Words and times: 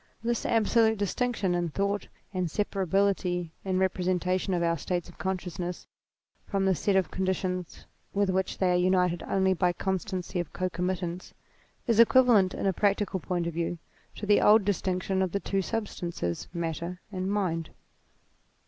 This 0.23 0.47
absolute 0.47 0.97
distinction 0.97 1.53
in 1.53 1.69
thought 1.69 2.07
and 2.33 2.47
IMMORTALITY 2.49 3.51
201 3.51 3.51
separability 3.51 3.51
in 3.63 3.77
representation 3.77 4.55
of 4.55 4.63
our 4.63 4.75
states 4.75 5.07
of 5.07 5.19
con 5.19 5.37
sciousness 5.37 5.85
from 6.47 6.65
the 6.65 6.73
set 6.73 6.95
of 6.95 7.11
conditions 7.11 7.85
with 8.11 8.31
which 8.31 8.57
they 8.57 8.71
are 8.71 8.75
united 8.75 9.21
only 9.27 9.53
by 9.53 9.71
constancy 9.73 10.39
of 10.39 10.51
concomitance, 10.53 11.33
is 11.85 11.99
equivalent 11.99 12.55
in 12.55 12.65
a 12.65 12.73
practical 12.73 13.19
point 13.19 13.45
of 13.45 13.53
view 13.53 13.77
to 14.15 14.25
the 14.25 14.41
old 14.41 14.65
distinction 14.65 15.21
of 15.21 15.33
the 15.33 15.39
two 15.39 15.61
substances, 15.61 16.47
Matter 16.51 16.99
and 17.11 17.29
Mind. 17.31 17.69